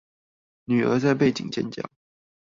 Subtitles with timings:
[0.65, 1.87] 女兒在背景尖叫